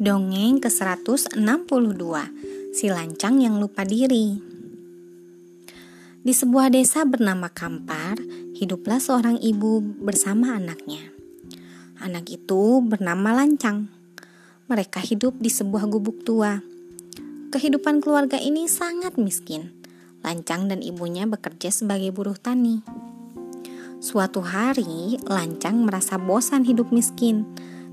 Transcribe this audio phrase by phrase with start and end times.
[0.00, 1.44] Dongeng ke-162
[2.72, 4.32] Si Lancang yang Lupa Diri
[6.24, 8.16] Di sebuah desa bernama Kampar,
[8.56, 11.04] hiduplah seorang ibu bersama anaknya.
[12.00, 13.92] Anak itu bernama Lancang.
[14.72, 16.64] Mereka hidup di sebuah gubuk tua.
[17.52, 19.68] Kehidupan keluarga ini sangat miskin.
[20.24, 22.80] Lancang dan ibunya bekerja sebagai buruh tani.
[24.00, 27.44] Suatu hari, Lancang merasa bosan hidup miskin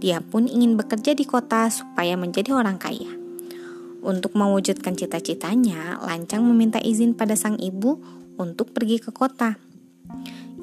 [0.00, 3.12] dia pun ingin bekerja di kota supaya menjadi orang kaya.
[4.00, 8.00] Untuk mewujudkan cita-citanya, Lancang meminta izin pada sang ibu
[8.40, 9.60] untuk pergi ke kota.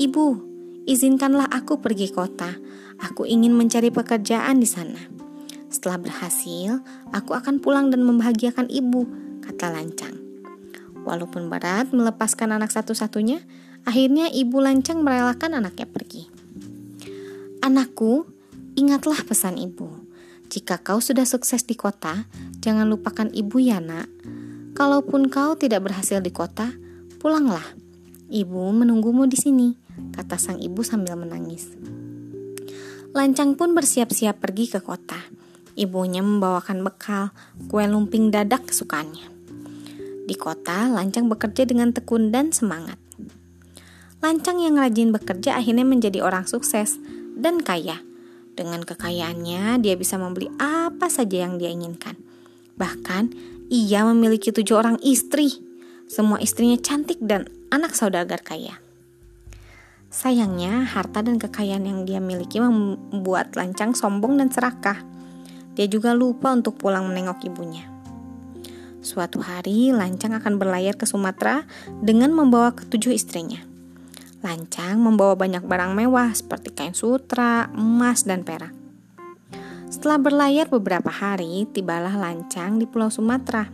[0.01, 0.27] Ibu,
[0.89, 2.57] izinkanlah aku pergi kota.
[2.97, 4.97] Aku ingin mencari pekerjaan di sana.
[5.69, 6.81] Setelah berhasil,
[7.13, 9.05] aku akan pulang dan membahagiakan ibu,
[9.45, 10.17] kata Lancang.
[11.05, 13.45] Walaupun berat melepaskan anak satu-satunya,
[13.85, 16.25] akhirnya ibu Lancang merelakan anaknya pergi.
[17.61, 18.25] Anakku,
[18.77, 19.89] Ingatlah pesan ibu.
[20.53, 22.29] Jika kau sudah sukses di kota,
[22.61, 24.05] jangan lupakan ibu ya nak.
[24.77, 26.77] Kalaupun kau tidak berhasil di kota,
[27.17, 27.65] pulanglah.
[28.29, 29.73] Ibu menunggumu di sini,
[30.13, 31.73] kata sang ibu sambil menangis.
[33.17, 35.17] Lancang pun bersiap-siap pergi ke kota.
[35.73, 37.33] Ibunya membawakan bekal,
[37.65, 39.25] kue lumping dadak kesukaannya.
[40.29, 43.01] Di kota, Lancang bekerja dengan tekun dan semangat.
[44.21, 47.01] Lancang yang rajin bekerja akhirnya menjadi orang sukses
[47.33, 48.06] dan kaya.
[48.57, 52.17] Dengan kekayaannya, dia bisa membeli apa saja yang dia inginkan.
[52.73, 53.29] Bahkan,
[53.69, 55.61] ia memiliki tujuh orang istri.
[56.09, 58.81] Semua istrinya cantik dan anak saudagar kaya.
[60.09, 65.05] Sayangnya, harta dan kekayaan yang dia miliki membuat Lancang sombong dan serakah.
[65.77, 67.85] Dia juga lupa untuk pulang menengok ibunya.
[69.05, 71.61] Suatu hari, Lancang akan berlayar ke Sumatera
[72.01, 73.61] dengan membawa ketujuh istrinya.
[74.37, 78.69] Lancang membawa banyak barang mewah seperti kain sutra, emas, dan perak.
[79.89, 83.65] Setelah berlayar beberapa hari, tibalah Lancang di Pulau Sumatera.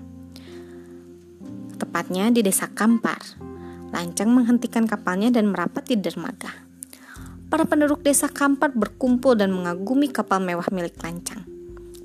[1.75, 3.19] Tepatnya di desa Kampar.
[3.91, 6.55] Lancang menghentikan kapalnya dan merapat di dermaga.
[7.51, 11.43] Para penduduk desa Kampar berkumpul dan mengagumi kapal mewah milik Lancang.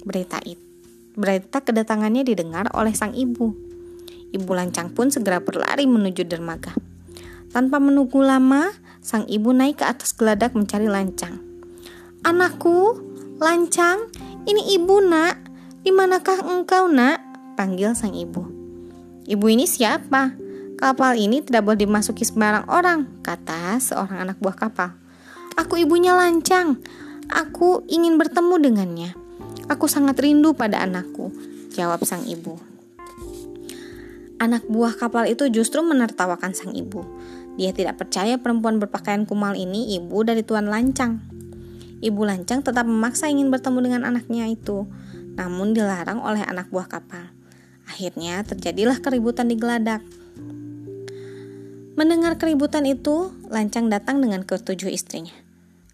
[0.02, 0.66] Berita itu,
[1.14, 3.54] berita kedatangannya didengar oleh sang ibu.
[4.34, 6.87] Ibu Lancang pun segera berlari menuju dermaga.
[7.48, 8.68] Tanpa menunggu lama,
[9.00, 11.40] sang ibu naik ke atas geladak mencari lancang.
[12.26, 13.00] Anakku,
[13.40, 14.10] lancang,
[14.44, 15.40] ini ibu nak.
[15.80, 17.22] Di manakah engkau nak?
[17.56, 18.44] Panggil sang ibu.
[19.24, 20.36] Ibu ini siapa?
[20.78, 24.94] Kapal ini tidak boleh dimasuki sembarang orang, kata seorang anak buah kapal.
[25.58, 26.78] Aku ibunya lancang.
[27.28, 29.10] Aku ingin bertemu dengannya.
[29.68, 31.34] Aku sangat rindu pada anakku,
[31.74, 32.56] jawab sang ibu.
[34.38, 37.02] Anak buah kapal itu justru menertawakan sang ibu.
[37.58, 41.18] Dia tidak percaya perempuan berpakaian kumal ini ibu dari Tuan Lancang.
[41.98, 44.86] Ibu Lancang tetap memaksa ingin bertemu dengan anaknya itu,
[45.34, 47.34] namun dilarang oleh anak buah kapal.
[47.90, 50.06] Akhirnya terjadilah keributan di geladak.
[51.98, 55.34] Mendengar keributan itu, Lancang datang dengan ketujuh istrinya.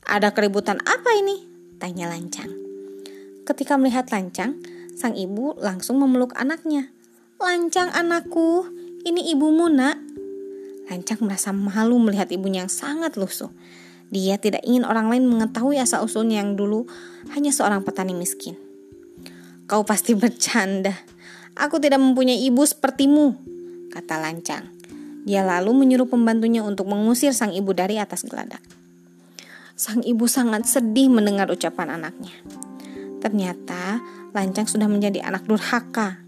[0.05, 1.49] Ada keributan apa ini?
[1.81, 2.53] Tanya Lancang.
[3.49, 4.61] Ketika melihat Lancang,
[4.95, 6.94] sang ibu langsung memeluk anaknya.
[7.43, 8.71] Lancang anakku,
[9.03, 9.99] ini ibumu nak.
[10.87, 13.51] Lancang merasa malu melihat ibunya yang sangat lusuh.
[14.15, 16.87] Dia tidak ingin orang lain mengetahui asal-usulnya yang dulu
[17.35, 18.55] hanya seorang petani miskin.
[19.67, 20.95] Kau pasti bercanda.
[21.59, 23.35] Aku tidak mempunyai ibu sepertimu,
[23.91, 24.71] kata Lancang.
[25.27, 28.61] Dia lalu menyuruh pembantunya untuk mengusir sang ibu dari atas geladak.
[29.75, 32.35] Sang ibu sangat sedih mendengar ucapan anaknya.
[33.19, 33.99] Ternyata
[34.31, 36.24] Lancang sudah menjadi anak durhaka.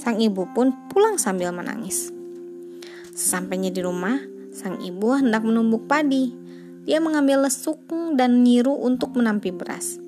[0.00, 2.08] Sang ibu pun pulang sambil menangis.
[3.12, 4.16] Sesampainya di rumah,
[4.48, 6.32] sang ibu hendak menumbuk padi.
[6.88, 7.84] Dia mengambil lesuk
[8.16, 10.00] dan nyiru untuk menampi beras.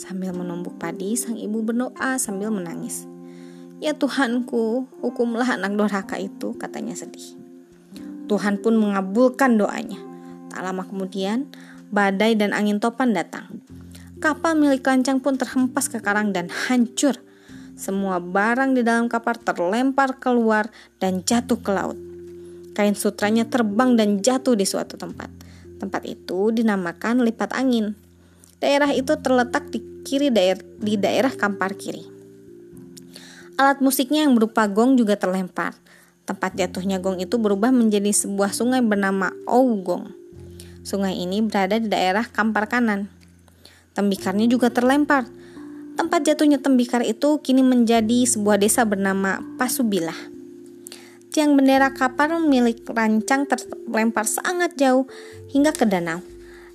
[0.00, 3.04] Sambil menumbuk padi, sang ibu berdoa sambil menangis.
[3.84, 7.36] Ya Tuhanku, hukumlah anak dorhaka itu, katanya sedih.
[8.24, 10.00] Tuhan pun mengabulkan doanya.
[10.48, 11.52] Tak lama kemudian,
[11.92, 13.60] badai dan angin topan datang.
[14.24, 17.20] Kapal milik Lancang pun terhempas ke karang dan hancur.
[17.74, 20.70] Semua barang di dalam kapal terlempar keluar
[21.02, 21.98] dan jatuh ke laut.
[22.74, 25.30] Kain sutranya terbang dan jatuh di suatu tempat.
[25.82, 27.98] Tempat itu dinamakan lipat angin.
[28.62, 32.06] Daerah itu terletak di kiri daer di daerah Kampar kiri.
[33.54, 35.74] Alat musiknya yang berupa gong juga terlempar.
[36.26, 40.10] Tempat jatuhnya gong itu berubah menjadi sebuah sungai bernama Ougong.
[40.82, 43.06] Sungai ini berada di daerah Kampar kanan.
[43.94, 45.30] Tembikarnya juga terlempar.
[45.94, 50.34] Tempat jatuhnya tembikar itu kini menjadi sebuah desa bernama Pasubilah
[51.34, 55.10] tiang bendera kapal milik rancang terlempar sangat jauh
[55.50, 56.22] hingga ke danau.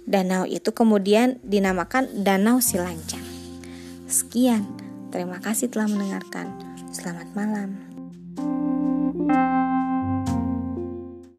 [0.04, 3.24] Danau itu kemudian dinamakan Danau Silancang.
[4.12, 4.68] Sekian,
[5.10, 6.54] Terima kasih telah mendengarkan.
[6.94, 7.89] Selamat malam.